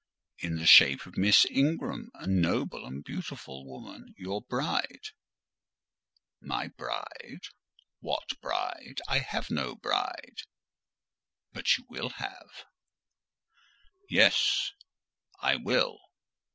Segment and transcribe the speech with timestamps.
[0.39, 5.09] "In the shape of Miss Ingram; a noble and beautiful woman,—your bride."
[6.39, 7.43] "My bride!
[7.99, 8.99] What bride?
[9.07, 10.39] I have no bride!"
[11.53, 12.65] "But you will have."
[14.09, 15.99] "Yes;—I will!